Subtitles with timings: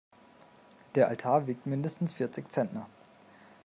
[0.95, 2.87] Der Altar wiegt mindestens vierzig Zentner.